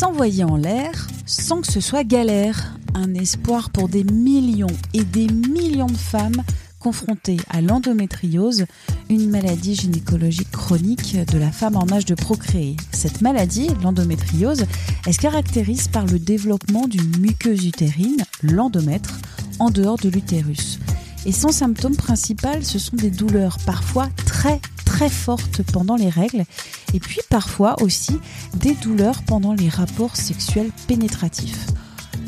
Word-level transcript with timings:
S'envoyer 0.00 0.44
en 0.44 0.56
l'air 0.56 1.08
sans 1.26 1.60
que 1.60 1.70
ce 1.70 1.82
soit 1.82 2.04
galère, 2.04 2.74
un 2.94 3.12
espoir 3.12 3.68
pour 3.68 3.90
des 3.90 4.02
millions 4.02 4.74
et 4.94 5.04
des 5.04 5.26
millions 5.26 5.84
de 5.84 5.92
femmes 5.94 6.42
confrontées 6.78 7.36
à 7.50 7.60
l'endométriose, 7.60 8.64
une 9.10 9.28
maladie 9.28 9.74
gynécologique 9.74 10.50
chronique 10.52 11.18
de 11.30 11.36
la 11.36 11.52
femme 11.52 11.76
en 11.76 11.86
âge 11.92 12.06
de 12.06 12.14
procréer. 12.14 12.78
Cette 12.92 13.20
maladie, 13.20 13.68
l'endométriose, 13.82 14.64
elle 15.06 15.12
se 15.12 15.18
caractérise 15.18 15.88
par 15.88 16.06
le 16.06 16.18
développement 16.18 16.88
d'une 16.88 17.18
muqueuse 17.18 17.66
utérine, 17.66 18.24
l'endomètre, 18.42 19.18
en 19.58 19.68
dehors 19.68 19.98
de 19.98 20.08
l'utérus. 20.08 20.78
Et 21.26 21.32
son 21.32 21.52
symptôme 21.52 21.96
principal, 21.96 22.64
ce 22.64 22.78
sont 22.78 22.96
des 22.96 23.10
douleurs 23.10 23.58
parfois 23.66 24.08
très 24.24 24.62
très 25.00 25.08
fortes 25.08 25.62
pendant 25.72 25.96
les 25.96 26.10
règles 26.10 26.44
et 26.92 27.00
puis 27.00 27.20
parfois 27.30 27.74
aussi 27.80 28.20
des 28.56 28.74
douleurs 28.74 29.22
pendant 29.22 29.54
les 29.54 29.70
rapports 29.70 30.14
sexuels 30.14 30.70
pénétratifs. 30.88 31.68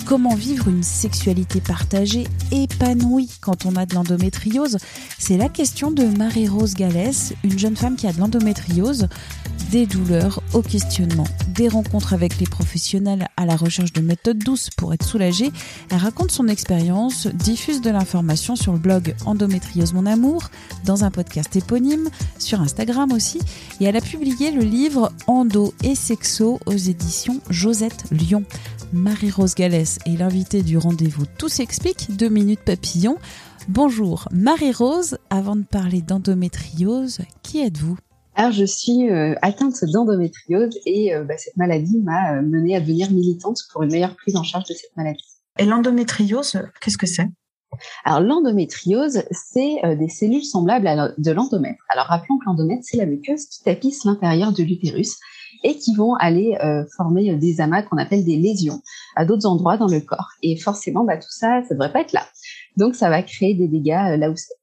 Comment 0.06 0.34
vivre 0.34 0.68
une 0.68 0.82
sexualité 0.82 1.60
partagée, 1.60 2.26
épanouie 2.50 3.30
quand 3.40 3.66
on 3.66 3.76
a 3.76 3.86
de 3.86 3.94
l'endométriose? 3.94 4.78
C'est 5.18 5.36
la 5.36 5.48
question 5.48 5.90
de 5.90 6.04
Marie-Rose 6.04 6.74
Gallès, 6.74 7.32
une 7.44 7.58
jeune 7.58 7.76
femme 7.76 7.96
qui 7.96 8.06
a 8.06 8.12
de 8.12 8.18
l'endométriose. 8.18 9.08
Des 9.70 9.86
douleurs 9.86 10.42
au 10.52 10.60
questionnement, 10.60 11.26
des 11.48 11.68
rencontres 11.68 12.12
avec 12.12 12.38
les 12.38 12.46
professionnels 12.46 13.28
à 13.38 13.46
la 13.46 13.56
recherche 13.56 13.92
de 13.92 14.02
méthodes 14.02 14.38
douces 14.38 14.68
pour 14.68 14.92
être 14.92 15.04
soulagée. 15.04 15.50
Elle 15.90 15.98
raconte 15.98 16.30
son 16.30 16.48
expérience, 16.48 17.26
diffuse 17.28 17.80
de 17.80 17.88
l'information 17.88 18.54
sur 18.54 18.72
le 18.72 18.78
blog 18.78 19.14
Endométriose 19.24 19.94
Mon 19.94 20.04
Amour, 20.04 20.50
dans 20.84 21.04
un 21.04 21.10
podcast 21.10 21.56
éponyme, 21.56 22.10
sur 22.38 22.60
Instagram 22.60 23.12
aussi, 23.12 23.38
et 23.80 23.84
elle 23.84 23.96
a 23.96 24.02
publié 24.02 24.50
le 24.50 24.62
livre 24.62 25.10
Endo 25.26 25.72
et 25.82 25.94
Sexo 25.94 26.60
aux 26.66 26.72
éditions 26.72 27.40
Josette 27.48 28.04
Lyon. 28.10 28.44
Marie-Rose 28.92 29.54
Gallès 29.54 29.98
est 30.04 30.18
l'invitée 30.18 30.62
du 30.62 30.76
rendez-vous 30.76 31.24
Tout 31.38 31.48
s'explique, 31.48 32.14
deux 32.14 32.28
minutes 32.28 32.60
papillon. 32.60 33.16
Bonjour 33.68 34.28
Marie-Rose, 34.32 35.16
avant 35.30 35.56
de 35.56 35.62
parler 35.62 36.02
d'endométriose, 36.02 37.20
qui 37.42 37.60
êtes-vous? 37.62 37.96
Alors, 38.34 38.52
je 38.52 38.66
suis 38.66 39.08
euh, 39.08 39.34
atteinte 39.40 39.82
d'endométriose 39.84 40.78
et 40.84 41.14
euh, 41.14 41.24
bah, 41.24 41.38
cette 41.38 41.56
maladie 41.56 42.00
m'a 42.00 42.34
euh, 42.34 42.42
menée 42.42 42.76
à 42.76 42.80
devenir 42.80 43.10
militante 43.10 43.60
pour 43.72 43.82
une 43.82 43.92
meilleure 43.92 44.14
prise 44.14 44.36
en 44.36 44.42
charge 44.42 44.64
de 44.64 44.74
cette 44.74 44.94
maladie. 44.94 45.24
Et 45.58 45.64
l'endométriose, 45.64 46.58
qu'est-ce 46.82 46.98
que 46.98 47.06
c'est? 47.06 47.28
Alors, 48.04 48.20
l'endométriose, 48.20 49.22
c'est 49.30 49.96
des 49.96 50.08
cellules 50.10 50.44
semblables 50.44 50.86
à 50.86 51.12
de 51.16 51.30
l'endomètre. 51.30 51.82
Alors, 51.88 52.06
rappelons 52.06 52.36
que 52.38 52.44
l'endomètre, 52.44 52.82
c'est 52.84 52.98
la 52.98 53.06
muqueuse 53.06 53.46
qui 53.46 53.62
tapisse 53.62 54.04
l'intérieur 54.04 54.52
de 54.52 54.62
l'utérus 54.62 55.16
et 55.64 55.76
qui 55.76 55.94
vont 55.94 56.14
aller 56.14 56.56
former 56.96 57.34
des 57.36 57.60
amas 57.60 57.82
qu'on 57.82 57.98
appelle 57.98 58.24
des 58.24 58.36
lésions 58.36 58.80
à 59.16 59.24
d'autres 59.24 59.46
endroits 59.46 59.76
dans 59.76 59.86
le 59.86 60.00
corps. 60.00 60.30
Et 60.42 60.56
forcément, 60.56 61.04
bah, 61.04 61.16
tout 61.16 61.30
ça, 61.30 61.62
ça 61.68 61.74
devrait 61.74 61.92
pas 61.92 62.00
être 62.00 62.12
là. 62.12 62.24
Donc, 62.76 62.94
ça 62.94 63.10
va 63.10 63.22
créer 63.22 63.54
des 63.54 63.68
dégâts 63.68 64.16
là 64.18 64.30
où 64.30 64.36
c'est. 64.36 64.54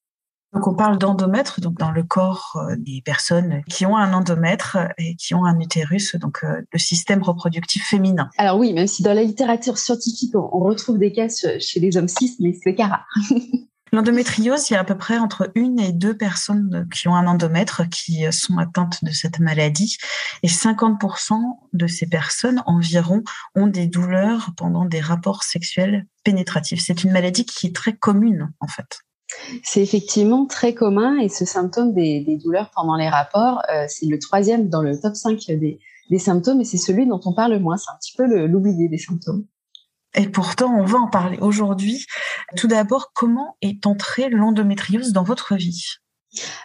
Donc 0.54 0.66
on 0.66 0.74
parle 0.74 0.98
d'endomètre, 0.98 1.62
donc 1.62 1.78
dans 1.78 1.92
le 1.92 2.02
corps 2.02 2.56
euh, 2.56 2.76
des 2.76 3.04
personnes 3.06 3.62
qui 3.70 3.86
ont 3.86 3.96
un 3.96 4.14
endomètre 4.14 4.78
et 4.98 5.16
qui 5.16 5.36
ont 5.36 5.46
un 5.46 5.60
utérus, 5.60 6.16
donc 6.16 6.44
euh, 6.44 6.62
le 6.74 6.80
système 6.80 7.22
reproductif 7.22 7.86
féminin. 7.86 8.30
Alors 8.38 8.58
oui, 8.58 8.74
même 8.74 8.88
si 8.88 9.04
dans 9.04 9.14
la 9.14 9.22
littérature 9.22 9.78
scientifique 9.78 10.34
on 10.34 10.60
retrouve 10.60 10.98
des 10.98 11.12
cas 11.12 11.28
chez 11.60 11.80
les 11.80 11.98
hommes 11.98 12.08
cis, 12.08 12.36
mais 12.40 12.54
c'est 12.64 12.74
cas 12.74 12.88
rare. 12.88 13.06
L'endométriose, 13.92 14.70
il 14.70 14.74
y 14.74 14.76
a 14.76 14.82
à 14.82 14.84
peu 14.84 14.98
près 14.98 15.18
entre 15.18 15.52
une 15.56 15.80
et 15.80 15.92
deux 15.92 16.16
personnes 16.16 16.88
qui 16.94 17.08
ont 17.08 17.16
un 17.16 17.28
endomètre 17.28 17.90
qui 17.90 18.24
sont 18.32 18.58
atteintes 18.58 19.04
de 19.04 19.12
cette 19.12 19.40
maladie. 19.40 19.98
Et 20.44 20.48
50% 20.48 21.34
de 21.74 21.88
ces 21.88 22.08
personnes 22.08 22.62
environ 22.66 23.24
ont 23.56 23.68
des 23.68 23.88
douleurs 23.88 24.52
pendant 24.58 24.86
des 24.86 25.00
rapports 25.00 25.44
sexuels 25.44 26.06
pénétratifs. 26.24 26.82
C'est 26.86 27.04
une 27.04 27.12
maladie 27.12 27.46
qui 27.46 27.68
est 27.68 27.76
très 27.76 27.94
commune, 27.94 28.52
en 28.60 28.68
fait. 28.68 29.00
C'est 29.64 29.82
effectivement 29.82 30.46
très 30.46 30.74
commun 30.74 31.18
et 31.20 31.30
ce 31.30 31.46
symptôme 31.46 31.94
des, 31.94 32.40
douleurs 32.44 32.72
pendant 32.76 32.96
les 32.96 33.10
rapports, 33.10 33.62
euh, 33.72 33.86
c'est 33.88 34.08
le 34.08 34.18
troisième 34.18 34.70
dans 34.70 34.82
le 34.82 35.00
top 35.00 35.16
5 35.16 35.38
des, 35.48 35.80
symptômes 36.18 36.62
et 36.62 36.66
c'est 36.66 36.78
celui 36.78 37.06
dont 37.06 37.22
on 37.26 37.34
parle 37.34 37.54
le 37.54 37.60
moins. 37.60 37.78
C'est 37.78 37.92
un 37.92 37.98
petit 38.00 38.16
peu 38.18 38.26
l'oublié 38.48 38.90
des 38.90 38.98
symptômes. 38.98 39.46
Et 40.16 40.28
pourtant, 40.28 40.74
on 40.74 40.86
va 40.86 41.00
en 41.00 41.08
parler 41.08 41.38
aujourd'hui. 41.40 42.06
Tout 42.58 42.68
d'abord, 42.68 43.12
comment 43.14 43.58
est 43.62 43.86
entrée 43.86 44.30
l'endométriose 44.30 45.12
dans 45.14 45.24
votre 45.24 45.56
vie? 45.56 45.86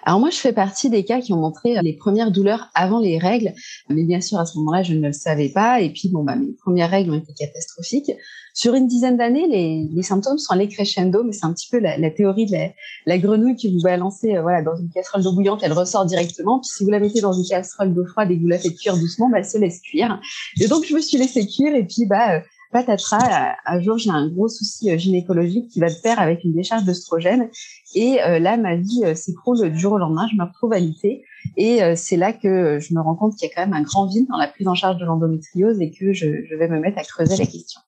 Alors 0.05 0.21
moi, 0.21 0.31
je 0.31 0.37
fais 0.37 0.53
partie 0.53 0.91
des 0.91 1.05
cas 1.05 1.21
qui 1.21 1.33
ont 1.33 1.39
montré 1.39 1.81
les 1.83 1.95
premières 1.95 2.31
douleurs 2.31 2.69
avant 2.75 3.01
les 3.01 3.19
règles, 3.19 3.55
mais 3.89 4.05
bien 4.05 4.21
sûr 4.21 4.39
à 4.39 4.45
ce 4.45 4.59
moment-là, 4.59 4.83
je 4.83 4.93
ne 4.93 5.07
le 5.07 5.13
savais 5.13 5.49
pas. 5.49 5.81
Et 5.81 5.91
puis 5.91 6.11
bon, 6.11 6.23
bah, 6.23 6.37
mes 6.37 6.53
premières 6.53 6.91
règles 6.91 7.13
ont 7.13 7.19
été 7.19 7.33
catastrophiques. 7.33 8.13
Sur 8.53 8.75
une 8.75 8.87
dizaine 8.87 9.17
d'années, 9.17 9.49
les, 9.49 10.03
symptômes 10.03 10.39
sont 10.39 10.53
allés 10.53 10.69
crescendo, 10.69 11.25
mais 11.25 11.33
c'est 11.33 11.47
un 11.47 11.53
petit 11.53 11.69
peu 11.71 11.79
la, 11.81 12.11
théorie 12.11 12.47
de 12.47 12.53
la, 12.53 12.69
la, 13.07 13.19
grenouille 13.19 13.57
que 13.57 13.67
vous 13.69 13.81
balancez 13.83 14.37
euh, 14.37 14.43
voilà 14.43 14.63
dans 14.63 14.77
une 14.77 14.91
casserole 14.91 15.23
d'eau 15.23 15.33
bouillante, 15.33 15.61
elle 15.63 15.73
ressort 15.73 16.05
directement. 16.05 16.61
Puis 16.61 16.69
si 16.69 16.85
vous 16.85 16.91
la 16.91 17.01
mettez 17.01 17.21
dans 17.21 17.33
une 17.33 17.49
casserole 17.49 17.95
d'eau 17.95 18.07
froide 18.07 18.31
et 18.31 18.37
que 18.37 18.43
vous 18.43 18.49
la 18.49 18.59
faites 18.59 18.77
cuire 18.77 18.97
doucement, 18.97 19.29
bah, 19.31 19.39
elle 19.39 19.47
se 19.47 19.59
laisse 19.59 19.81
cuire. 19.81 20.21
Et 20.61 20.69
donc 20.69 20.85
je 20.85 20.95
me 20.95 21.01
suis 21.01 21.17
laissée 21.17 21.47
cuire 21.47 21.75
et 21.75 21.85
puis 21.85 22.07
bah 22.07 22.37
euh, 22.37 22.41
patatras, 22.75 23.55
un 23.67 23.81
jour 23.81 23.99
j'ai 23.99 24.11
un 24.11 24.29
gros 24.29 24.49
souci 24.49 24.91
euh, 24.91 24.99
gynécologique 24.99 25.71
qui 25.71 25.79
va 25.79 25.89
de 25.89 25.95
pair 26.03 26.19
avec 26.19 26.43
une 26.43 26.53
décharge 26.53 26.83
d'œstrogène 26.83 27.49
et 27.95 28.21
euh, 28.21 28.41
là 28.41 28.57
ma 28.57 28.75
vie 28.75 29.03
euh, 29.05 29.15
s'écroule 29.15 29.71
du 29.71 29.79
jour 29.79 29.93
au 29.93 29.99
lendemain, 29.99 30.27
je 30.29 30.37
me 30.37 30.43
retrouve 30.43 30.73
alitée 30.73 31.25
et 31.57 31.95
c'est 31.95 32.17
là 32.17 32.33
que 32.33 32.79
je 32.81 32.95
me 32.95 33.01
rends 33.01 33.15
compte 33.15 33.37
qu'il 33.37 33.47
y 33.49 33.53
a 33.53 33.55
quand 33.55 33.63
même 33.63 33.75
un 33.75 33.83
grand 33.83 34.07
vide 34.07 34.27
dans 34.29 34.39
la 34.39 34.49
prise 34.49 34.67
en 34.67 34.75
charge 34.75 34.97
de 34.97 35.05
l'endométriose 35.05 35.81
et 35.81 35.91
que 35.91 36.13
je, 36.13 36.27
je 36.51 36.55
vais 36.57 36.69
me 36.69 36.81
mettre 36.81 36.99
à 36.99 37.05
creuser 37.05 37.37
la 37.37 37.45
question. 37.45 37.81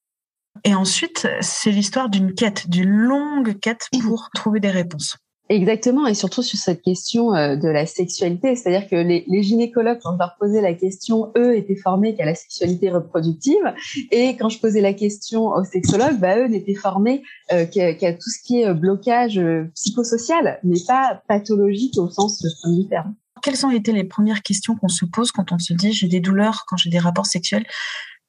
Et 0.63 0.75
ensuite, 0.75 1.27
c'est 1.41 1.71
l'histoire 1.71 2.11
d'une 2.11 2.35
quête, 2.35 2.69
d'une 2.69 2.91
longue 2.91 3.59
quête 3.59 3.89
pour 4.03 4.29
trouver 4.35 4.61
des 4.61 4.71
réponses. 4.71 5.17
Exactement, 5.49 6.09
et 6.09 6.15
surtout 6.15 6.43
sur 6.43 6.59
cette 6.59 6.83
question 6.83 7.33
euh, 7.33 7.55
de 7.55 7.69
la 7.69 7.87
sexualité, 7.87 8.57
c'est-à-dire 8.57 8.89
que 8.89 8.97
les, 8.97 9.25
les, 9.29 9.43
gynécologues, 9.45 10.01
quand 10.03 10.15
je 10.15 10.19
leur 10.19 10.37
posais 10.41 10.61
la 10.61 10.75
question, 10.75 11.31
eux 11.37 11.57
étaient 11.57 11.77
formés 11.77 12.17
qu'à 12.17 12.25
la 12.25 12.34
sexualité 12.34 12.91
reproductive, 12.91 13.75
et 14.11 14.37
quand 14.37 14.49
je 14.49 14.59
posais 14.59 14.81
la 14.81 14.93
question 14.93 15.47
aux 15.47 15.62
sexologues, 15.62 16.19
bah, 16.19 16.37
eux 16.39 16.49
n'étaient 16.49 16.75
formés 16.75 17.23
euh, 17.53 17.65
qu'à 17.65 18.12
tout 18.12 18.29
ce 18.29 18.43
qui 18.45 18.62
est 18.62 18.67
euh, 18.67 18.75
blocage 18.75 19.41
psychosocial, 19.75 20.59
mais 20.65 20.79
pas 20.84 21.23
pathologique 21.29 21.97
au 21.97 22.11
sens 22.11 22.45
du 22.65 22.89
terme. 22.89 23.15
Quelles 23.41 23.65
ont 23.65 23.71
été 23.71 23.93
les 23.93 24.05
premières 24.05 24.43
questions 24.43 24.75
qu'on 24.75 24.89
se 24.89 25.05
pose 25.05 25.31
quand 25.31 25.53
on 25.53 25.59
se 25.61 25.75
dit 25.75 25.93
j'ai 25.93 26.09
des 26.09 26.21
douleurs 26.21 26.65
quand 26.67 26.77
j'ai 26.77 26.91
des 26.91 26.99
rapports 26.99 27.27
sexuels? 27.27 27.67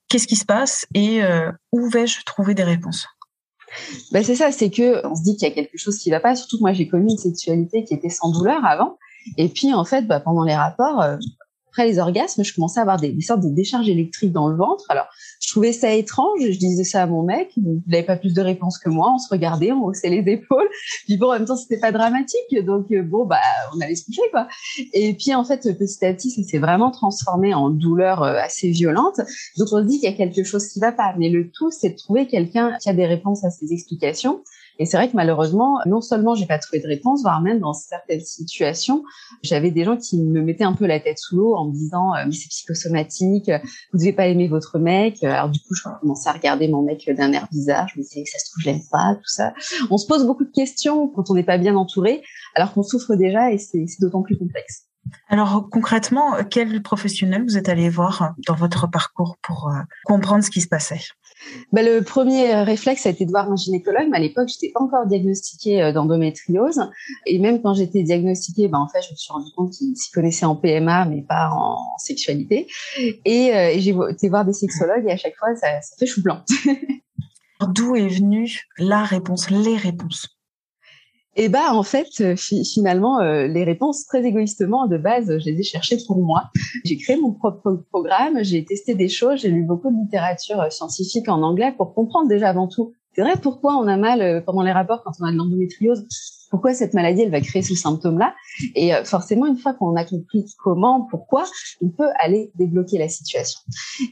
Qu'est-ce 0.07 0.27
qui 0.27 0.35
se 0.35 0.45
passe? 0.45 0.85
Et 0.93 1.21
où 1.71 1.89
vais-je 1.89 2.23
trouver 2.23 2.53
des 2.53 2.63
réponses? 2.63 3.07
Ben 4.11 4.23
c'est 4.23 4.35
ça, 4.35 4.51
c'est 4.51 4.69
que 4.69 5.05
on 5.05 5.15
se 5.15 5.23
dit 5.23 5.35
qu'il 5.35 5.47
y 5.47 5.51
a 5.51 5.53
quelque 5.53 5.77
chose 5.77 5.97
qui 5.97 6.09
va 6.09 6.19
pas. 6.19 6.35
Surtout 6.35 6.57
que 6.57 6.61
moi, 6.61 6.73
j'ai 6.73 6.87
connu 6.87 7.11
une 7.11 7.17
sexualité 7.17 7.83
qui 7.83 7.93
était 7.93 8.09
sans 8.09 8.31
douleur 8.31 8.65
avant. 8.65 8.97
Et 9.37 9.49
puis, 9.49 9.73
en 9.73 9.83
fait, 9.83 10.03
bah, 10.03 10.19
pendant 10.19 10.43
les 10.43 10.55
rapports, 10.55 11.01
euh, 11.01 11.17
après 11.77 11.87
les 11.87 11.99
orgasmes, 11.99 12.43
je 12.43 12.55
commençais 12.55 12.79
à 12.79 12.81
avoir 12.81 12.99
des, 12.99 13.15
sortes 13.21 13.43
de 13.43 13.49
décharges 13.49 13.87
électriques 13.87 14.31
dans 14.31 14.47
le 14.47 14.57
ventre. 14.57 14.83
Alors, 14.89 15.05
je 15.39 15.51
trouvais 15.51 15.73
ça 15.73 15.93
étrange. 15.93 16.39
Je 16.39 16.57
disais 16.57 16.83
ça 16.83 17.03
à 17.03 17.05
mon 17.05 17.21
mec. 17.21 17.51
Il 17.55 17.81
n'avait 17.85 18.03
pas 18.03 18.15
plus 18.15 18.33
de 18.33 18.41
réponses 18.41 18.79
que 18.79 18.89
moi. 18.89 19.11
On 19.13 19.19
se 19.19 19.29
regardait, 19.29 19.71
on 19.71 19.83
haussait 19.83 20.09
les 20.09 20.23
épaules. 20.31 20.67
Puis 21.05 21.17
bon, 21.17 21.27
en 21.27 21.33
même 21.33 21.45
temps, 21.45 21.55
c'était 21.55 21.79
pas 21.79 21.91
dramatique. 21.91 22.65
Donc, 22.65 22.91
euh, 22.91 23.03
bon, 23.03 23.25
bah, 23.25 23.37
on 23.75 23.79
allait 23.79 23.93
se 23.93 24.05
coucher, 24.05 24.23
quoi. 24.31 24.47
Et 24.91 25.13
puis, 25.13 25.35
en 25.35 25.43
fait, 25.43 25.61
petit 25.77 26.03
à 26.03 26.13
petit, 26.15 26.31
ça 26.31 26.41
s'est 26.41 26.57
vraiment 26.57 26.89
transformé 26.89 27.53
en 27.53 27.69
douleur 27.69 28.23
euh, 28.23 28.37
assez 28.37 28.71
violente. 28.71 29.17
Donc, 29.59 29.67
on 29.71 29.77
se 29.77 29.85
dit 29.85 29.99
qu'il 29.99 30.09
y 30.09 30.13
a 30.13 30.17
quelque 30.17 30.43
chose 30.43 30.65
qui 30.69 30.79
va 30.79 30.91
pas. 30.91 31.13
Mais 31.19 31.29
le 31.29 31.51
tout, 31.51 31.69
c'est 31.69 31.89
de 31.89 31.95
trouver 31.95 32.25
quelqu'un 32.25 32.75
qui 32.81 32.89
a 32.89 32.93
des 32.93 33.05
réponses 33.05 33.45
à 33.45 33.51
ces 33.51 33.71
explications. 33.71 34.41
Et 34.79 34.85
c'est 34.85 34.97
vrai 34.97 35.09
que 35.09 35.15
malheureusement, 35.15 35.79
non 35.85 36.01
seulement 36.01 36.35
j'ai 36.35 36.45
pas 36.45 36.59
trouvé 36.59 36.81
de 36.81 36.87
réponse, 36.87 37.21
voire 37.21 37.41
même 37.41 37.59
dans 37.59 37.73
certaines 37.73 38.21
situations, 38.21 39.03
j'avais 39.41 39.71
des 39.71 39.83
gens 39.83 39.97
qui 39.97 40.21
me 40.21 40.41
mettaient 40.41 40.63
un 40.63 40.73
peu 40.73 40.85
la 40.85 40.99
tête 40.99 41.17
sous 41.17 41.35
l'eau 41.35 41.55
en 41.55 41.65
me 41.65 41.73
disant 41.73 42.11
mais 42.25 42.31
c'est 42.31 42.49
psychosomatique, 42.49 43.51
vous 43.91 43.99
devez 43.99 44.13
pas 44.13 44.27
aimer 44.27 44.47
votre 44.47 44.79
mec. 44.79 45.23
Alors 45.23 45.49
du 45.49 45.59
coup, 45.59 45.73
je 45.73 45.83
commençais 46.01 46.29
à 46.29 46.33
regarder 46.33 46.67
mon 46.67 46.81
mec 46.81 47.09
d'un 47.17 47.31
air 47.33 47.47
bizarre. 47.51 47.87
Je 47.87 47.99
me 47.99 48.03
disais 48.03 48.23
ça 48.25 48.39
se 48.39 48.51
trouve 48.51 48.63
je 48.63 48.69
l'aime 48.69 48.81
pas, 48.91 49.15
tout 49.15 49.27
ça. 49.27 49.53
On 49.89 49.97
se 49.97 50.07
pose 50.07 50.25
beaucoup 50.25 50.45
de 50.45 50.51
questions 50.51 51.07
quand 51.07 51.29
on 51.29 51.33
n'est 51.33 51.43
pas 51.43 51.57
bien 51.57 51.75
entouré, 51.75 52.23
alors 52.55 52.73
qu'on 52.73 52.83
souffre 52.83 53.15
déjà 53.15 53.51
et 53.51 53.57
c'est 53.57 53.85
d'autant 53.99 54.21
plus 54.21 54.37
complexe. 54.37 54.83
Alors 55.29 55.67
concrètement, 55.71 56.35
quel 56.49 56.81
professionnel 56.81 57.43
vous 57.43 57.57
êtes 57.57 57.69
allé 57.69 57.89
voir 57.89 58.33
dans 58.45 58.55
votre 58.55 58.89
parcours 58.89 59.37
pour 59.41 59.69
euh, 59.69 59.79
comprendre 60.05 60.43
ce 60.43 60.51
qui 60.51 60.61
se 60.61 60.67
passait? 60.67 61.01
Bah, 61.71 61.83
le 61.83 62.01
premier 62.01 62.61
réflexe 62.63 63.05
a 63.05 63.09
été 63.09 63.25
de 63.25 63.31
voir 63.31 63.51
un 63.51 63.55
gynécologue, 63.55 64.09
à 64.13 64.19
l'époque, 64.19 64.49
j'étais 64.49 64.71
pas 64.71 64.81
encore 64.81 65.05
diagnostiquée 65.05 65.81
euh, 65.81 65.91
d'endométriose. 65.91 66.79
Et 67.25 67.39
même 67.39 67.61
quand 67.61 67.73
j'étais 67.73 68.03
diagnostiquée, 68.03 68.67
bah, 68.67 68.79
en 68.79 68.87
fait, 68.87 69.01
je 69.01 69.11
me 69.11 69.15
suis 69.15 69.31
rendu 69.31 69.51
compte 69.55 69.71
qu'il 69.71 69.95
s'y 69.95 70.11
connaissait 70.11 70.45
en 70.45 70.55
PMA, 70.55 71.05
mais 71.05 71.21
pas 71.21 71.49
en 71.51 71.77
sexualité. 71.97 72.67
Et, 73.25 73.53
euh, 73.53 73.73
j'ai 73.77 73.95
été 74.09 74.29
voir 74.29 74.45
des 74.45 74.53
sexologues, 74.53 75.05
et 75.07 75.11
à 75.11 75.17
chaque 75.17 75.35
fois, 75.35 75.55
ça 75.55 75.67
fait 75.97 76.05
chou 76.05 76.21
blanc. 76.21 76.41
D'où 77.73 77.95
est 77.95 78.07
venue 78.07 78.67
la 78.77 79.03
réponse, 79.03 79.49
les 79.49 79.75
réponses? 79.75 80.36
Et 81.39 81.49
bah 81.49 81.71
en 81.73 81.83
fait, 81.83 82.07
euh, 82.21 82.35
finalement, 82.35 83.19
euh, 83.19 83.45
les 83.45 83.63
réponses 83.63 84.07
très 84.07 84.25
égoïstement 84.25 84.87
de 84.87 84.97
base, 84.97 85.37
je 85.37 85.45
les 85.45 85.59
ai 85.59 85.63
cherchées 85.63 85.97
pour 86.07 86.17
moi. 86.17 86.45
J'ai 86.83 86.97
créé 86.97 87.15
mon 87.15 87.31
propre 87.31 87.83
programme, 87.91 88.43
j'ai 88.43 88.65
testé 88.65 88.95
des 88.95 89.07
choses, 89.07 89.41
j'ai 89.41 89.49
lu 89.49 89.61
beaucoup 89.61 89.91
de 89.91 90.01
littérature 90.01 90.59
euh, 90.59 90.71
scientifique 90.71 91.29
en 91.29 91.43
anglais 91.43 91.75
pour 91.77 91.93
comprendre 91.93 92.27
déjà 92.27 92.49
avant 92.49 92.67
tout. 92.67 92.93
C'est 93.13 93.21
vrai 93.21 93.33
pourquoi 93.39 93.77
on 93.77 93.87
a 93.87 93.97
mal 93.97 94.43
pendant 94.45 94.63
les 94.63 94.71
rapports 94.71 95.03
quand 95.03 95.11
on 95.19 95.25
a 95.25 95.31
de 95.31 95.37
l'endométriose? 95.37 96.07
Pourquoi 96.49 96.73
cette 96.73 96.93
maladie 96.93 97.21
elle 97.21 97.31
va 97.31 97.41
créer 97.41 97.61
ce 97.61 97.75
symptôme-là. 97.75 98.33
Et 98.75 98.93
euh, 98.93 99.03
forcément, 99.03 99.45
une 99.45 99.57
fois 99.57 99.73
qu'on 99.73 99.95
a 99.95 100.05
compris 100.05 100.45
comment, 100.57 101.07
pourquoi, 101.09 101.45
on 101.81 101.89
peut 101.89 102.09
aller 102.19 102.51
débloquer 102.55 102.97
la 102.97 103.09
situation. 103.09 103.59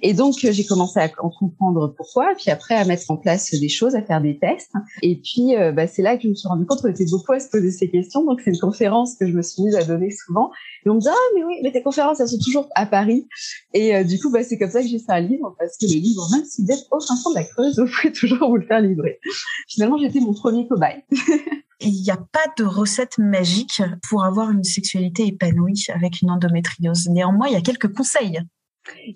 Et 0.02 0.14
donc, 0.14 0.36
euh, 0.44 0.52
j'ai 0.52 0.66
commencé 0.66 1.00
à 1.00 1.10
comprendre 1.10 1.94
pourquoi, 1.96 2.34
puis 2.38 2.52
après 2.52 2.76
à 2.76 2.86
mettre 2.86 3.10
en 3.10 3.18
place 3.18 3.52
des 3.52 3.70
choses, 3.70 3.96
à 3.96 4.02
faire 4.02 4.22
des 4.22 4.38
tests. 4.38 4.72
Et 5.02 5.22
puis, 5.22 5.56
euh, 5.56 5.72
bah, 5.72 5.88
c'est 5.88 6.02
là 6.02 6.18
que 6.18 6.24
je 6.24 6.30
me 6.30 6.36
suis 6.36 6.48
rendu 6.48 6.66
compte 6.66 6.82
qu'on 6.82 6.90
était 6.90 7.06
beaucoup 7.10 7.34
à 7.34 7.40
se 7.40 7.50
poser 7.50 7.72
ces 7.72 7.90
questions. 7.90 8.24
Donc, 8.24 8.42
c'est 8.44 8.52
une 8.52 8.60
conférence 8.60 9.16
que 9.16 9.28
je 9.28 9.34
me 9.34 9.42
suis 9.42 9.64
mise 9.64 9.76
à 9.76 9.84
donner 9.84 10.12
souvent. 10.12 10.52
Et 10.86 10.90
on 10.90 10.96
me 10.96 11.00
dit, 11.00 11.08
ah, 11.10 11.16
mais 11.36 11.44
oui, 11.44 11.56
mais 11.64 11.72
tes 11.72 11.82
conférences, 11.82 12.20
elles 12.20 12.28
sont 12.28 12.40
toujours 12.44 12.70
à 12.76 12.86
Paris. 12.86 13.28
Et 13.74 14.04
du 14.04 14.20
coup, 14.20 14.32
bah, 14.32 14.44
c'est 14.44 14.58
comme 14.58 14.70
ça 14.70 14.82
que 14.82 14.88
j'ai 14.88 15.00
fait 15.00 15.12
un 15.12 15.22
livre, 15.22 15.56
parce 15.58 15.78
que 15.78 15.86
le 15.86 16.00
livre, 16.00 16.28
même 16.32 16.46
s'il 16.46 16.70
est 16.70 16.86
au 16.92 17.00
fin 17.00 17.16
fond 17.16 17.32
de 17.32 17.36
la 17.36 17.44
Creuse, 17.44 17.80
vous 17.80 17.88
pouvez 18.02 18.14
toujours 18.14 18.50
vous 18.50 18.58
le 18.58 18.66
faire 18.66 18.82
livrer. 18.82 19.20
Finalement, 19.68 19.98
j'étais 19.98 20.20
mon 20.20 20.34
premier 20.34 20.68
cobaye. 20.68 21.04
Il 21.80 22.02
n'y 22.02 22.12
a 22.12 22.18
pas 22.18 22.46
de 22.58 22.64
recette 22.64 23.18
magique 23.18 23.82
pour 24.08 24.24
avoir 24.24 24.50
une 24.50 24.64
sexualité 24.64 25.28
épanouie 25.28 25.86
avec 25.94 26.22
une 26.22 26.32
endométriose. 26.32 27.10
Néanmoins, 27.10 27.48
il 27.48 27.54
y 27.54 27.58
a 27.58 27.62
quelques 27.62 27.94
conseils. 27.94 28.40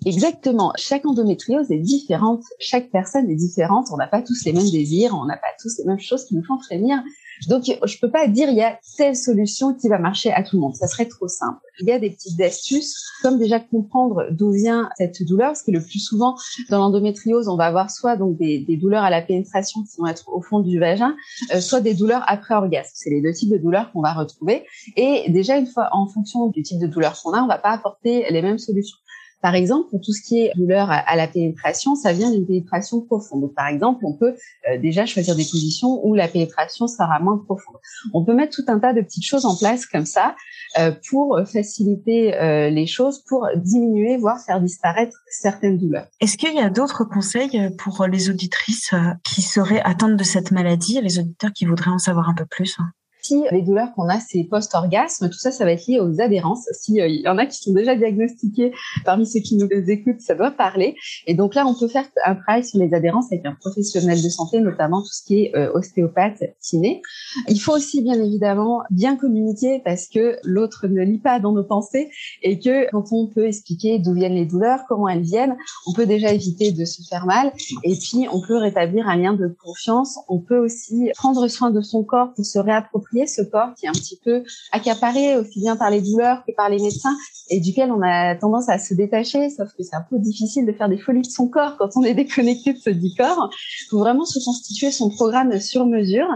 Exactement. 0.06 0.72
Chaque 0.76 1.06
endométriose 1.06 1.70
est 1.70 1.78
différente. 1.78 2.42
Chaque 2.58 2.90
personne 2.90 3.30
est 3.30 3.36
différente. 3.36 3.88
On 3.92 3.96
n'a 3.96 4.06
pas 4.06 4.22
tous 4.22 4.44
les 4.44 4.52
mêmes 4.52 4.70
désirs. 4.70 5.14
On 5.14 5.24
n'a 5.24 5.36
pas 5.36 5.48
tous 5.60 5.78
les 5.78 5.84
mêmes 5.84 6.00
choses 6.00 6.24
qui 6.24 6.34
nous 6.34 6.44
font 6.44 6.58
frémir. 6.58 7.02
Donc, 7.48 7.64
je 7.64 7.98
peux 7.98 8.10
pas 8.10 8.28
dire 8.28 8.50
il 8.50 8.56
y 8.56 8.62
a 8.62 8.78
telle 8.96 9.16
solution 9.16 9.74
qui 9.74 9.88
va 9.88 9.98
marcher 9.98 10.30
à 10.30 10.42
tout 10.42 10.56
le 10.56 10.60
monde. 10.60 10.74
Ça 10.74 10.86
serait 10.86 11.06
trop 11.06 11.28
simple. 11.28 11.60
Il 11.80 11.88
y 11.88 11.92
a 11.92 11.98
des 11.98 12.10
petites 12.10 12.38
astuces, 12.40 12.94
comme 13.22 13.38
déjà 13.38 13.58
comprendre 13.58 14.26
d'où 14.30 14.52
vient 14.52 14.90
cette 14.98 15.22
douleur, 15.22 15.48
parce 15.48 15.62
que 15.62 15.70
le 15.70 15.80
plus 15.80 16.00
souvent 16.00 16.36
dans 16.68 16.78
l'endométriose, 16.78 17.48
on 17.48 17.56
va 17.56 17.64
avoir 17.64 17.90
soit 17.90 18.16
donc 18.16 18.36
des, 18.36 18.76
douleurs 18.76 19.04
à 19.04 19.10
la 19.10 19.22
pénétration 19.22 19.82
qui 19.82 19.96
vont 19.98 20.06
être 20.06 20.28
au 20.28 20.42
fond 20.42 20.60
du 20.60 20.78
vagin, 20.78 21.16
euh, 21.54 21.60
soit 21.60 21.80
des 21.80 21.94
douleurs 21.94 22.22
après 22.26 22.54
orgasme. 22.54 22.92
C'est 22.94 23.10
les 23.10 23.22
deux 23.22 23.32
types 23.32 23.50
de 23.50 23.58
douleurs 23.58 23.90
qu'on 23.92 24.02
va 24.02 24.12
retrouver. 24.12 24.66
Et 24.96 25.30
déjà 25.30 25.56
une 25.56 25.66
fois 25.66 25.88
en 25.92 26.06
fonction 26.06 26.48
du 26.48 26.62
type 26.62 26.78
de 26.78 26.86
douleur 26.86 27.18
qu'on 27.22 27.32
a, 27.32 27.42
on 27.42 27.46
va 27.46 27.58
pas 27.58 27.70
apporter 27.70 28.26
les 28.30 28.42
mêmes 28.42 28.58
solutions. 28.58 28.98
Par 29.42 29.54
exemple, 29.54 29.88
pour 29.90 30.00
tout 30.00 30.12
ce 30.12 30.20
qui 30.22 30.40
est 30.40 30.52
douleur 30.56 30.90
à, 30.90 31.16
la 31.16 31.26
pénétration, 31.26 31.94
ça 31.94 32.12
vient 32.12 32.30
d'une 32.30 32.46
pénétration 32.46 33.00
profonde. 33.00 33.40
Donc, 33.40 33.54
par 33.54 33.68
exemple, 33.68 34.04
on 34.04 34.12
peut 34.14 34.34
euh, 34.70 34.78
déjà 34.78 35.06
choisir 35.06 35.34
des 35.34 35.44
positions 35.44 36.00
où 36.04 36.14
la 36.14 36.28
pénétration 36.28 36.86
sera 36.86 37.18
moins 37.20 37.38
profonde. 37.38 37.76
On 38.12 38.24
peut 38.24 38.34
mettre 38.34 38.54
tout 38.54 38.64
un 38.68 38.78
tas 38.78 38.92
de 38.92 39.00
petites 39.00 39.24
choses 39.24 39.46
en 39.46 39.56
place 39.56 39.86
comme 39.86 40.04
ça 40.04 40.36
euh, 40.78 40.92
pour 41.08 41.40
faciliter 41.50 42.34
euh, 42.34 42.68
les 42.68 42.86
choses, 42.86 43.24
pour 43.28 43.48
diminuer, 43.56 44.18
voire 44.18 44.38
faire 44.44 44.60
disparaître 44.60 45.16
certaines 45.30 45.78
douleurs. 45.78 46.06
Est-ce 46.20 46.36
qu'il 46.36 46.54
y 46.54 46.60
a 46.60 46.68
d'autres 46.68 47.04
conseils 47.04 47.70
pour 47.78 48.06
les 48.06 48.28
auditrices 48.28 48.94
qui 49.24 49.40
seraient 49.40 49.80
atteintes 49.80 50.16
de 50.16 50.24
cette 50.24 50.50
maladie, 50.50 51.00
les 51.00 51.18
auditeurs 51.18 51.52
qui 51.52 51.64
voudraient 51.64 51.90
en 51.90 51.98
savoir 51.98 52.28
un 52.28 52.34
peu 52.34 52.44
plus 52.44 52.78
si 53.22 53.42
les 53.50 53.62
douleurs 53.62 53.92
qu'on 53.94 54.08
a, 54.08 54.18
c'est 54.20 54.44
post-orgasme, 54.44 55.28
tout 55.28 55.38
ça, 55.38 55.50
ça 55.50 55.64
va 55.64 55.72
être 55.72 55.86
lié 55.86 56.00
aux 56.00 56.20
adhérences. 56.20 56.66
S'il 56.72 57.00
euh, 57.00 57.08
y 57.08 57.28
en 57.28 57.38
a 57.38 57.46
qui 57.46 57.58
sont 57.58 57.72
déjà 57.72 57.94
diagnostiqués 57.94 58.72
parmi 59.04 59.26
ceux 59.26 59.40
qui 59.40 59.56
nous 59.56 59.68
écoutent, 59.88 60.20
ça 60.20 60.34
doit 60.34 60.50
parler. 60.50 60.96
Et 61.26 61.34
donc 61.34 61.54
là, 61.54 61.66
on 61.66 61.78
peut 61.78 61.88
faire 61.88 62.06
un 62.24 62.34
travail 62.34 62.64
sur 62.64 62.78
les 62.78 62.94
adhérences 62.94 63.26
avec 63.32 63.44
un 63.46 63.54
professionnel 63.54 64.22
de 64.22 64.28
santé, 64.28 64.60
notamment 64.60 65.00
tout 65.00 65.12
ce 65.12 65.24
qui 65.24 65.44
est 65.44 65.56
euh, 65.56 65.72
ostéopathe, 65.74 66.42
kiné. 66.60 67.02
Il 67.48 67.60
faut 67.60 67.72
aussi, 67.72 68.02
bien 68.02 68.20
évidemment, 68.20 68.82
bien 68.90 69.16
communiquer 69.16 69.80
parce 69.84 70.08
que 70.08 70.36
l'autre 70.44 70.86
ne 70.86 71.02
lit 71.02 71.18
pas 71.18 71.40
dans 71.40 71.52
nos 71.52 71.64
pensées 71.64 72.10
et 72.42 72.58
que 72.58 72.90
quand 72.90 73.04
on 73.12 73.26
peut 73.26 73.46
expliquer 73.46 73.98
d'où 73.98 74.14
viennent 74.14 74.34
les 74.34 74.46
douleurs, 74.46 74.80
comment 74.88 75.08
elles 75.08 75.22
viennent, 75.22 75.56
on 75.86 75.92
peut 75.92 76.06
déjà 76.06 76.32
éviter 76.32 76.72
de 76.72 76.84
se 76.84 77.02
faire 77.08 77.26
mal. 77.26 77.52
Et 77.84 77.94
puis, 77.96 78.26
on 78.32 78.40
peut 78.40 78.56
rétablir 78.56 79.08
un 79.08 79.16
lien 79.16 79.34
de 79.34 79.54
confiance. 79.62 80.18
On 80.28 80.38
peut 80.38 80.58
aussi 80.58 81.10
prendre 81.16 81.46
soin 81.48 81.70
de 81.70 81.80
son 81.80 82.04
corps 82.04 82.32
pour 82.34 82.44
se 82.44 82.58
réapproprier 82.58 83.09
ce 83.26 83.42
corps 83.42 83.74
qui 83.74 83.86
est 83.86 83.88
un 83.88 83.92
petit 83.92 84.18
peu 84.24 84.42
accaparé 84.72 85.36
aussi 85.36 85.60
bien 85.60 85.76
par 85.76 85.90
les 85.90 86.00
douleurs 86.00 86.42
que 86.46 86.52
par 86.56 86.68
les 86.68 86.78
médecins 86.78 87.16
et 87.50 87.60
duquel 87.60 87.90
on 87.90 88.00
a 88.02 88.36
tendance 88.36 88.68
à 88.68 88.78
se 88.78 88.94
détacher, 88.94 89.50
sauf 89.50 89.68
que 89.76 89.82
c'est 89.82 89.96
un 89.96 90.04
peu 90.08 90.18
difficile 90.18 90.66
de 90.66 90.72
faire 90.72 90.88
des 90.88 90.98
folies 90.98 91.22
de 91.22 91.30
son 91.30 91.48
corps 91.48 91.76
quand 91.78 91.90
on 91.96 92.02
est 92.02 92.14
déconnecté 92.14 92.72
de 92.72 92.78
ce 92.78 92.90
dit 92.90 93.14
corps. 93.16 93.50
Il 93.92 93.98
vraiment 93.98 94.24
se 94.24 94.42
constituer 94.44 94.90
son 94.90 95.10
programme 95.10 95.58
sur 95.60 95.86
mesure 95.86 96.28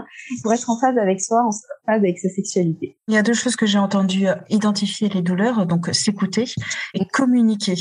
pour 0.43 0.53
être 0.53 0.69
en 0.69 0.79
phase 0.79 0.97
avec 0.97 1.21
soi, 1.21 1.43
en 1.45 1.51
phase 1.51 2.01
avec 2.01 2.19
sa 2.19 2.29
sexualité. 2.29 2.97
Il 3.07 3.13
y 3.13 3.17
a 3.17 3.23
deux 3.23 3.33
choses 3.33 3.55
que 3.55 3.65
j'ai 3.65 3.79
entendues, 3.79 4.27
identifier 4.49 5.09
les 5.09 5.21
douleurs, 5.21 5.65
donc 5.65 5.87
s'écouter 5.93 6.45
et 6.93 7.05
communiquer. 7.05 7.75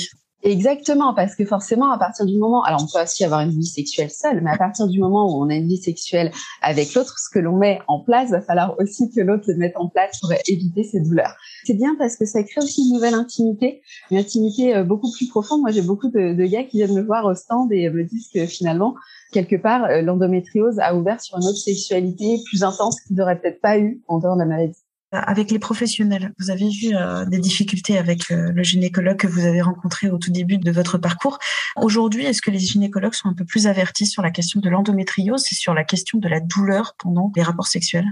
Exactement, 0.45 1.15
parce 1.15 1.35
que 1.35 1.47
forcément, 1.47 1.91
à 1.91 1.97
partir 1.97 2.27
du 2.27 2.37
moment, 2.37 2.63
alors 2.65 2.83
on 2.83 2.87
peut 2.87 3.03
aussi 3.03 3.25
avoir 3.25 3.41
une 3.41 3.51
vie 3.51 3.65
sexuelle 3.65 4.11
seule, 4.11 4.43
mais 4.43 4.51
à 4.51 4.59
partir 4.59 4.87
du 4.87 5.01
moment 5.01 5.25
où 5.27 5.43
on 5.43 5.49
a 5.49 5.55
une 5.55 5.67
vie 5.67 5.79
sexuelle 5.79 6.33
avec 6.61 6.93
l'autre, 6.93 7.19
ce 7.19 7.31
que 7.33 7.39
l'on 7.39 7.57
met 7.57 7.81
en 7.89 8.01
place, 8.01 8.29
va 8.29 8.43
falloir 8.43 8.79
aussi 8.79 9.11
que 9.11 9.23
l'autre 9.23 9.45
le 9.49 9.57
mette 9.57 9.73
en 9.77 9.89
place 9.89 10.21
pour 10.21 10.31
éviter 10.47 10.85
ces 10.85 11.01
douleurs. 11.01 11.35
C'est 11.65 11.73
bien 11.73 11.97
parce 11.99 12.17
que 12.17 12.27
ça 12.27 12.43
crée 12.43 12.61
aussi 12.61 12.83
une 12.87 12.93
nouvelle 12.93 13.15
intimité, 13.15 13.81
une 14.11 14.19
intimité 14.19 14.77
euh, 14.77 14.85
beaucoup 14.85 15.11
plus 15.13 15.29
profonde. 15.29 15.63
Moi, 15.63 15.71
j'ai 15.71 15.81
beaucoup 15.81 16.11
de, 16.11 16.35
de, 16.35 16.45
gars 16.45 16.65
qui 16.65 16.77
viennent 16.77 16.95
me 16.95 17.03
voir 17.03 17.25
au 17.25 17.35
stand 17.35 17.73
et 17.73 17.89
me 17.89 18.05
disent 18.05 18.29
que 18.29 18.45
finalement, 18.45 18.97
quelque 19.33 19.57
part, 19.57 19.85
euh, 19.85 20.03
l'endométriose 20.03 20.79
a 20.79 20.95
ouvert 20.95 21.23
sur 21.23 21.39
une 21.39 21.45
autre 21.45 21.57
sexualité 21.57 22.39
plus 22.51 22.63
intense 22.65 23.01
qu'ils 23.01 23.17
n'auraient 23.17 23.41
peut-être 23.41 23.63
pas 23.63 23.79
eu 23.79 24.03
en 24.09 24.19
dehors 24.19 24.35
de 24.35 24.41
la 24.41 24.47
maladie 24.47 24.84
avec 25.15 25.51
les 25.51 25.59
professionnels. 25.59 26.33
Vous 26.39 26.51
avez 26.51 26.69
euh, 26.93 27.25
des 27.25 27.39
difficultés 27.39 27.99
avec 27.99 28.31
euh, 28.31 28.53
le 28.53 28.63
gynécologue 28.63 29.17
que 29.17 29.27
vous 29.27 29.45
avez 29.45 29.63
rencontré 29.63 30.11
au 30.11 30.19
tout 30.19 30.31
début 30.31 30.59
de 30.59 30.71
votre 30.71 30.99
parcours. 30.99 31.39
Aujourd'hui, 31.77 32.25
est-ce 32.25 32.43
que 32.43 32.51
les 32.51 32.59
gynécologues 32.59 33.15
sont 33.15 33.29
un 33.29 33.35
peu 33.35 33.45
plus 33.45 33.67
avertis 33.67 34.07
sur 34.07 34.23
la 34.23 34.31
question 34.31 34.61
de 34.61 34.69
l'endométriose 34.69 35.45
et 35.51 35.55
sur 35.55 35.75
la 35.75 35.85
question 35.85 36.19
de 36.19 36.29
la 36.29 36.41
douleur 36.41 36.95
pendant 36.99 37.33
les 37.37 37.43
rapports 37.43 37.69
sexuels? 37.69 38.09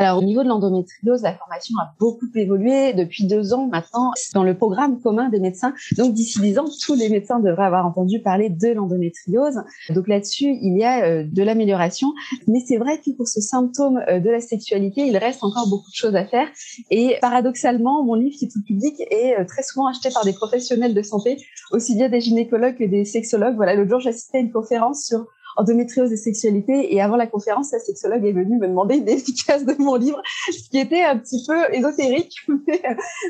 Alors 0.00 0.16
au 0.18 0.24
niveau 0.24 0.42
de 0.42 0.48
l'endométriose, 0.48 1.20
la 1.20 1.34
formation 1.34 1.76
a 1.78 1.92
beaucoup 2.00 2.26
évolué 2.34 2.94
depuis 2.94 3.26
deux 3.26 3.52
ans 3.52 3.66
maintenant 3.66 4.12
dans 4.32 4.44
le 4.44 4.56
programme 4.56 4.98
commun 4.98 5.28
des 5.28 5.40
médecins. 5.40 5.74
Donc 5.98 6.14
d'ici 6.14 6.40
dix 6.40 6.58
ans, 6.58 6.64
tous 6.86 6.94
les 6.94 7.10
médecins 7.10 7.38
devraient 7.38 7.66
avoir 7.66 7.84
entendu 7.84 8.18
parler 8.18 8.48
de 8.48 8.68
l'endométriose. 8.68 9.60
Donc 9.90 10.08
là-dessus, 10.08 10.56
il 10.62 10.78
y 10.78 10.84
a 10.84 11.04
euh, 11.04 11.24
de 11.30 11.42
l'amélioration. 11.42 12.14
Mais 12.48 12.60
c'est 12.66 12.78
vrai 12.78 12.96
que 12.96 13.10
pour 13.14 13.28
ce 13.28 13.42
symptôme 13.42 14.00
euh, 14.08 14.20
de 14.20 14.30
la 14.30 14.40
sexualité, 14.40 15.06
il 15.06 15.18
reste 15.18 15.44
encore 15.44 15.68
beaucoup 15.68 15.90
de 15.90 15.96
choses 15.96 16.16
à 16.16 16.24
faire. 16.24 16.48
Et 16.90 17.16
paradoxalement, 17.20 18.02
mon 18.02 18.14
livre 18.14 18.34
qui 18.38 18.46
est 18.46 18.50
tout 18.50 18.62
public 18.66 18.94
est 19.10 19.38
euh, 19.38 19.44
très 19.44 19.62
souvent 19.62 19.86
acheté 19.86 20.08
par 20.14 20.24
des 20.24 20.32
professionnels 20.32 20.94
de 20.94 21.02
santé, 21.02 21.36
aussi 21.72 21.94
bien 21.94 22.08
des 22.08 22.22
gynécologues 22.22 22.78
que 22.78 22.84
des 22.84 23.04
sexologues. 23.04 23.56
Voilà, 23.56 23.74
l'autre 23.74 23.90
jour, 23.90 24.00
j'assistais 24.00 24.38
à 24.38 24.40
une 24.40 24.50
conférence 24.50 25.04
sur 25.04 25.26
endométriose 25.56 26.12
et 26.12 26.16
sexualité. 26.16 26.94
Et 26.94 27.00
avant 27.00 27.16
la 27.16 27.26
conférence, 27.26 27.72
la 27.72 27.78
sexologue 27.78 28.24
est 28.24 28.32
venue 28.32 28.58
me 28.58 28.68
demander 28.68 28.96
une 28.98 29.08
efficace 29.08 29.64
de 29.64 29.74
mon 29.78 29.96
livre, 29.96 30.20
ce 30.52 30.68
qui 30.70 30.78
était 30.78 31.02
un 31.02 31.18
petit 31.18 31.44
peu 31.46 31.74
ésotérique, 31.74 32.34
mais 32.66 32.82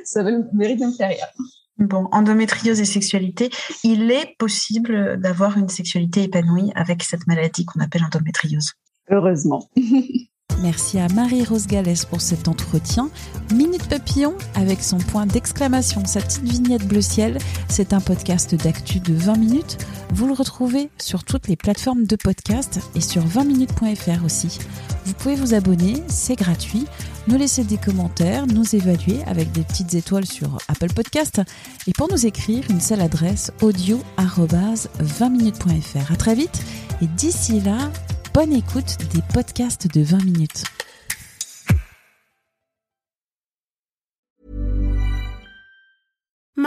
ça 0.05 0.23
mérite 0.53 0.81
de 0.81 0.87
me 0.87 0.93
faire 0.93 1.09
rire. 1.09 1.27
Bon, 1.79 2.09
endométriose 2.12 2.79
et 2.81 2.85
sexualité, 2.85 3.49
il 3.85 4.11
est 4.11 4.37
possible 4.39 5.19
d'avoir 5.19 5.57
une 5.57 5.71
sexualité 5.71 6.25
épanouie 6.25 6.71
avec 6.75 7.03
cette 7.03 7.27
maladie 7.27 7.65
qu'on 7.65 7.81
appelle 7.81 8.05
endométriose. 8.05 8.73
Heureusement. 9.11 9.69
Merci 10.61 10.99
à 10.99 11.09
Marie-Rose 11.09 11.66
Gallès 11.66 12.04
pour 12.04 12.21
cet 12.21 12.49
entretien. 12.49 13.11
Minute 13.54 13.88
Papillon 13.88 14.35
avec 14.54 14.83
son 14.83 14.99
point 14.99 15.26
d'exclamation, 15.26 16.04
sa 16.04 16.21
petite 16.21 16.42
vignette 16.42 16.87
bleu 16.87 17.00
ciel. 17.00 17.38
C'est 17.69 17.92
un 17.92 18.00
podcast 18.00 18.54
d'actu 18.54 19.00
de 19.00 19.14
20 19.14 19.38
minutes. 19.38 19.78
Vous 20.12 20.26
le 20.26 20.33
retrouvez 20.33 20.90
sur 20.99 21.25
toutes 21.25 21.49
les 21.49 21.57
plateformes 21.57 22.04
de 22.04 22.16
podcast 22.16 22.80
et 22.95 23.00
sur 23.00 23.25
20minutes.fr 23.26 24.25
aussi. 24.25 24.59
Vous 25.07 25.14
pouvez 25.14 25.35
vous 25.35 25.54
abonner, 25.54 26.02
c'est 26.09 26.37
gratuit, 26.37 26.87
nous 27.26 27.37
laisser 27.37 27.64
des 27.64 27.78
commentaires, 27.78 28.47
nous 28.47 28.75
évaluer 28.76 29.21
avec 29.26 29.50
des 29.52 29.62
petites 29.62 29.95
étoiles 29.95 30.26
sur 30.26 30.59
Apple 30.69 30.92
Podcast 30.92 31.40
et 31.87 31.92
pour 31.92 32.11
nous 32.11 32.26
écrire 32.26 32.64
une 32.71 32.80
seule 32.80 33.00
adresse 33.00 33.52
audio 33.62 34.00
20minutes.fr. 34.19 36.12
À 36.12 36.16
très 36.16 36.35
vite 36.35 36.62
et 37.02 37.07
d'ici 37.07 37.61
là, 37.61 37.90
bonne 38.33 38.53
écoute 38.53 38.97
des 39.13 39.23
podcasts 39.35 39.93
de 39.93 40.03
20 40.03 40.25
minutes. 40.25 40.65